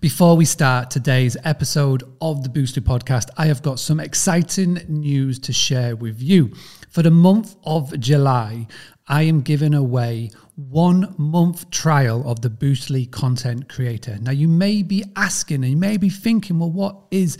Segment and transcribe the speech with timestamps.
[0.00, 5.40] Before we start today's episode of the Boostly podcast, I have got some exciting news
[5.40, 6.54] to share with you.
[6.88, 8.68] For the month of July,
[9.08, 14.18] I am giving away one month trial of the Boostly content creator.
[14.20, 17.36] Now, you may be asking and you may be thinking, well, what is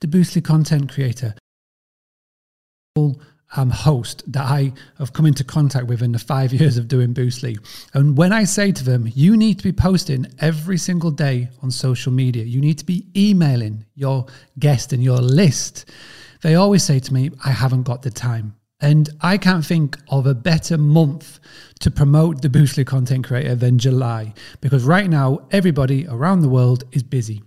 [0.00, 1.34] the Boostly content creator?
[3.56, 7.14] Um, host that I have come into contact with in the five years of doing
[7.14, 7.58] Boostly.
[7.94, 11.70] And when I say to them, you need to be posting every single day on
[11.70, 14.26] social media, you need to be emailing your
[14.58, 15.90] guest and your list,
[16.42, 18.56] they always say to me, I haven't got the time.
[18.80, 21.38] And I can't think of a better month
[21.80, 26.82] to promote the Boostly content creator than July, because right now, everybody around the world
[26.90, 27.44] is busy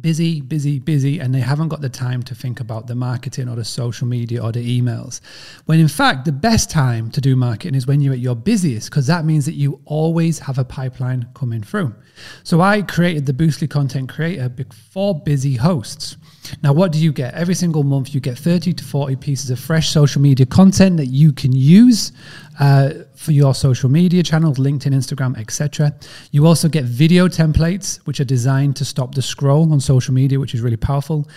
[0.00, 3.56] busy, busy, busy, and they haven't got the time to think about the marketing or
[3.56, 5.20] the social media or the emails.
[5.66, 8.90] When in fact, the best time to do marketing is when you're at your busiest,
[8.90, 11.94] because that means that you always have a pipeline coming through.
[12.42, 14.52] So I created the Boostly Content Creator
[14.92, 16.16] for busy hosts.
[16.62, 17.34] Now, what do you get?
[17.34, 21.06] Every single month, you get 30 to 40 pieces of fresh social media content that
[21.06, 22.12] you can use
[22.58, 25.92] uh, for your social media channels, LinkedIn, Instagram, etc.
[26.30, 30.38] You also get video templates, which are designed to stop the scroll on social media,
[30.38, 31.28] which is really powerful.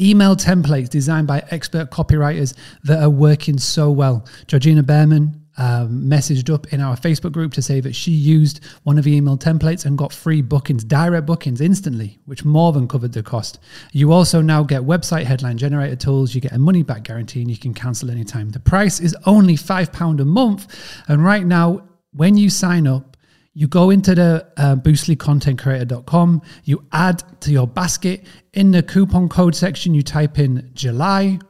[0.00, 4.26] Email templates designed by expert copywriters that are working so well.
[4.48, 8.96] Georgina Behrman, um, messaged up in our Facebook group to say that she used one
[8.96, 13.12] of the email templates and got free bookings, direct bookings instantly, which more than covered
[13.12, 13.58] the cost.
[13.92, 17.50] You also now get website headline generator tools, you get a money back guarantee, and
[17.50, 18.50] you can cancel anytime.
[18.50, 21.02] The price is only £5 a month.
[21.08, 23.16] And right now, when you sign up,
[23.52, 28.24] you go into the uh, boostlycontentcreator.com, you add to your basket.
[28.52, 31.40] In the coupon code section, you type in July,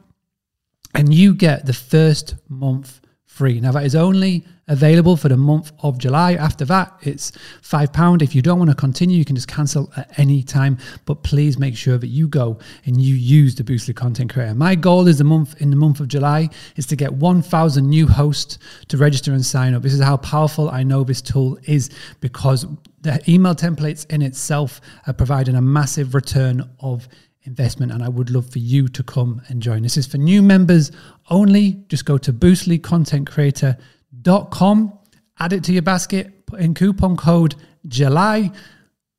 [0.95, 3.59] and you get the first month free.
[3.61, 6.33] Now, that is only available for the month of July.
[6.33, 8.23] After that, it's £5.
[8.23, 10.79] If you don't want to continue, you can just cancel at any time.
[11.05, 14.55] But please make sure that you go and you use the Boostly Content Creator.
[14.55, 18.07] My goal is the month in the month of July is to get 1,000 new
[18.07, 19.83] hosts to register and sign up.
[19.83, 22.65] This is how powerful I know this tool is because
[23.01, 27.07] the email templates in itself are providing a massive return of
[27.43, 29.83] investment and I would love for you to come and join.
[29.83, 30.91] This is for new members
[31.29, 31.83] only.
[31.87, 34.99] Just go to boostlycontentcreator.com,
[35.39, 37.55] add it to your basket, put in coupon code
[37.87, 38.51] July,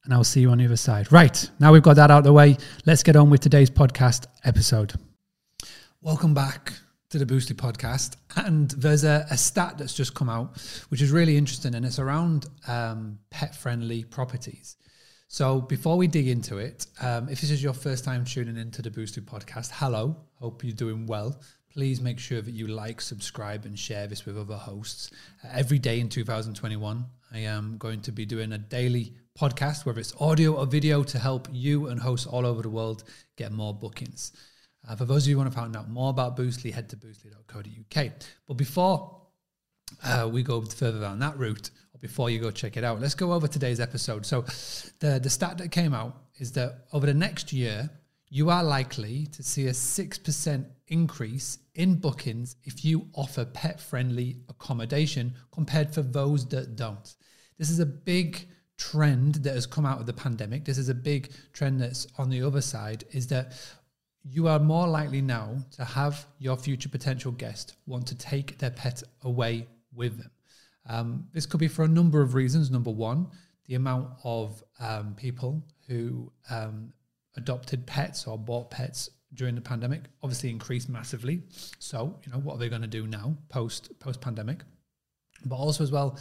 [0.04, 1.10] and I'll see you on the other side.
[1.12, 4.26] Right, now we've got that out of the way, let's get on with today's podcast
[4.44, 4.92] episode.
[6.02, 6.74] Welcome back
[7.10, 8.16] to the Boostly podcast.
[8.36, 10.56] And there's a, a, stat that's just come out,
[10.88, 14.76] which is really interesting, and it's around um, pet friendly properties.
[15.32, 18.82] So before we dig into it, um, if this is your first time tuning into
[18.82, 21.40] the Boostly podcast, hello, hope you're doing well.
[21.72, 25.12] Please make sure that you like, subscribe, and share this with other hosts.
[25.44, 30.00] Uh, every day in 2021, I am going to be doing a daily podcast, whether
[30.00, 33.04] it's audio or video, to help you and hosts all over the world
[33.36, 34.32] get more bookings.
[34.88, 36.96] Uh, for those of you who want to find out more about Boostly, head to
[36.96, 38.12] boostly.co.uk.
[38.48, 39.16] But before
[40.02, 43.00] uh, we go further down that route, before you go check it out.
[43.00, 44.26] Let's go over today's episode.
[44.26, 44.42] So,
[45.00, 47.90] the, the stat that came out is that over the next year,
[48.28, 54.36] you are likely to see a 6% increase in bookings if you offer pet friendly
[54.48, 57.16] accommodation compared for those that don't.
[57.58, 60.64] This is a big trend that has come out of the pandemic.
[60.64, 63.52] This is a big trend that's on the other side is that
[64.22, 68.70] you are more likely now to have your future potential guest want to take their
[68.70, 70.30] pet away with them.
[70.88, 72.70] Um, this could be for a number of reasons.
[72.70, 73.28] Number one,
[73.66, 76.92] the amount of um, people who um,
[77.36, 81.42] adopted pets or bought pets during the pandemic obviously increased massively.
[81.78, 84.62] So, you know, what are they going to do now post post pandemic?
[85.44, 86.18] But also as well,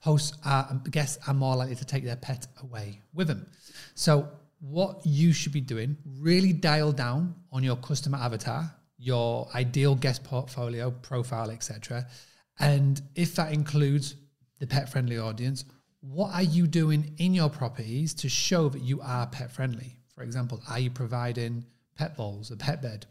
[0.00, 3.46] hosts are guests are more likely to take their pet away with them.
[3.94, 4.28] So,
[4.60, 10.22] what you should be doing, really dial down on your customer avatar, your ideal guest
[10.22, 12.06] portfolio, profile, etc
[12.62, 14.14] and if that includes
[14.60, 15.64] the pet friendly audience,
[16.00, 19.98] what are you doing in your properties to show that you are pet friendly?
[20.14, 21.64] For example, are you providing
[21.96, 23.06] pet bowls, a pet bed?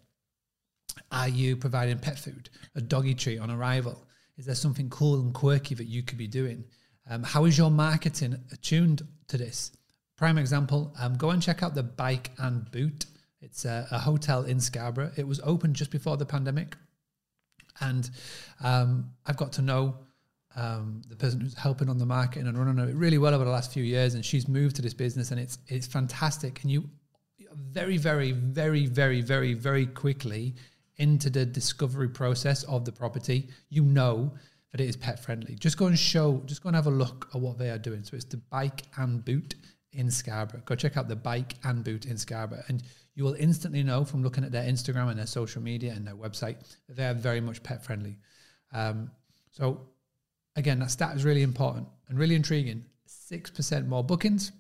[1.12, 4.08] Are you providing pet food, a doggy treat on arrival?
[4.38, 6.64] Is there something cool and quirky that you could be doing?
[7.10, 9.72] Um, how is your marketing attuned to this?
[10.16, 13.06] Prime example, um, go and check out the Bike and Boot.
[13.42, 15.12] It's a, a hotel in Scarborough.
[15.18, 16.78] It was opened just before the pandemic.
[17.80, 18.10] And
[18.64, 19.96] um, I've got to know
[20.56, 23.52] um, the person who's helping on the marketing and running it really well over the
[23.52, 24.16] last few years.
[24.16, 26.62] And she's moved to this business, and it's it's fantastic.
[26.64, 26.90] And you
[27.54, 30.56] very, very, very, very, very, very quickly
[30.98, 34.32] into the discovery process of the property, you know
[34.72, 35.56] that it is pet friendly.
[35.56, 38.04] Just go and show, just go and have a look at what they are doing.
[38.04, 39.56] So it's the bike and boot
[39.94, 40.62] in Scarborough.
[40.66, 42.84] Go check out the bike and boot in Scarborough, and
[43.22, 46.16] you will instantly know from looking at their Instagram and their social media and their
[46.16, 46.56] website
[46.88, 48.18] that they are very much pet friendly.
[48.74, 49.12] Um,
[49.52, 49.90] so,
[50.56, 52.84] again, that stat is really important and really intriguing.
[53.06, 54.52] Six percent more bookings,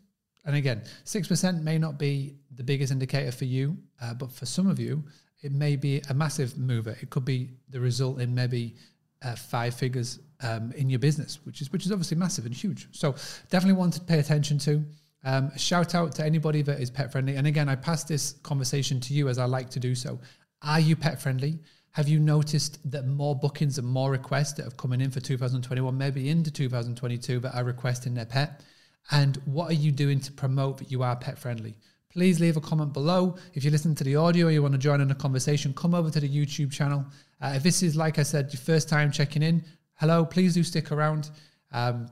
[0.45, 4.45] and again, six percent may not be the biggest indicator for you, uh, but for
[4.45, 5.05] some of you,
[5.41, 6.95] it may be a massive mover.
[7.01, 8.75] It could be the result in maybe
[9.23, 12.89] uh, five figures um, in your business, which is which is obviously massive and huge.
[12.91, 13.15] So
[13.49, 14.85] definitely want to pay attention to.
[15.23, 17.35] Um, shout out to anybody that is pet friendly.
[17.35, 20.19] And again, I pass this conversation to you as I like to do so.
[20.63, 21.59] Are you pet friendly?
[21.91, 25.97] Have you noticed that more bookings and more requests that have coming in for 2021,
[25.97, 28.63] maybe into 2022, that are requesting their pet?
[29.11, 31.75] And what are you doing to promote that you are pet friendly?
[32.09, 33.35] Please leave a comment below.
[33.53, 35.93] If you listen to the audio or you want to join in a conversation, come
[35.93, 37.05] over to the YouTube channel.
[37.41, 39.63] Uh, if this is, like I said, your first time checking in,
[39.95, 41.29] hello, please do stick around.
[41.71, 42.07] Um,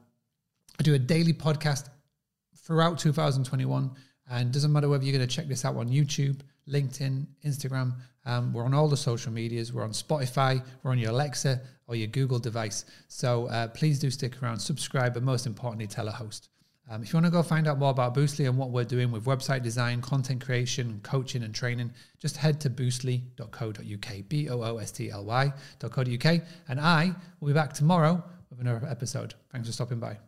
[0.79, 1.89] I do a daily podcast
[2.69, 3.89] throughout 2021.
[4.29, 7.95] And doesn't matter whether you're going to check this out on YouTube, LinkedIn, Instagram.
[8.25, 9.73] Um, we're on all the social medias.
[9.73, 10.63] We're on Spotify.
[10.83, 12.85] We're on your Alexa or your Google device.
[13.07, 16.49] So uh, please do stick around, subscribe, and most importantly, tell a host.
[16.91, 19.11] Um, if you want to go find out more about Boostly and what we're doing
[19.11, 24.77] with website design, content creation, coaching, and training, just head to boostly.co.uk, B O O
[24.77, 26.41] S T L Y.co.uk.
[26.67, 29.33] And I will be back tomorrow with another episode.
[29.51, 30.19] Thanks for stopping by.